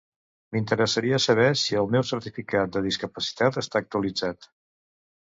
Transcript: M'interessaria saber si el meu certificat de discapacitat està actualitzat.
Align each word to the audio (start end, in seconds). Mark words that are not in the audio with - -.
M'interessaria 0.55 1.19
saber 1.25 1.43
si 1.63 1.77
el 1.81 1.89
meu 1.95 2.05
certificat 2.11 2.73
de 2.79 2.83
discapacitat 2.87 3.61
està 3.63 3.83
actualitzat. 3.85 4.49